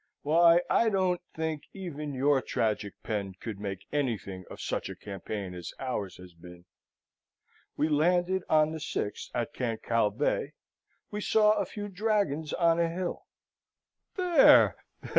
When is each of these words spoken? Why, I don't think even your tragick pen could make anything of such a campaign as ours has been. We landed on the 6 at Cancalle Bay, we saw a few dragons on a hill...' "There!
Why, 0.23 0.61
I 0.67 0.89
don't 0.89 1.21
think 1.35 1.65
even 1.75 2.15
your 2.15 2.41
tragick 2.41 2.93
pen 3.03 3.35
could 3.39 3.59
make 3.59 3.85
anything 3.93 4.45
of 4.49 4.59
such 4.59 4.89
a 4.89 4.95
campaign 4.95 5.53
as 5.53 5.75
ours 5.79 6.15
has 6.17 6.33
been. 6.33 6.65
We 7.77 7.87
landed 7.87 8.43
on 8.49 8.71
the 8.71 8.79
6 8.79 9.29
at 9.35 9.53
Cancalle 9.53 10.09
Bay, 10.09 10.53
we 11.11 11.21
saw 11.21 11.51
a 11.51 11.67
few 11.67 11.87
dragons 11.87 12.51
on 12.51 12.79
a 12.79 12.89
hill...' 12.89 13.27
"There! 14.15 14.75